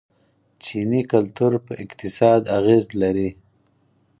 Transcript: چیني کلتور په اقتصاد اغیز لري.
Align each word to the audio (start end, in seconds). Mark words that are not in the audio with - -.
چیني 0.63 1.01
کلتور 1.11 1.53
په 1.65 1.73
اقتصاد 1.83 2.41
اغیز 2.57 2.83
لري. 3.01 3.29